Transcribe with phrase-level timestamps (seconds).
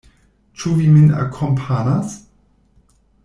[0.61, 2.17] Ĉu vi min akompanas?